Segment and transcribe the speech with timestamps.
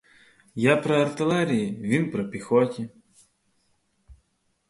[0.55, 2.89] Я при артилерії, він при піхоті.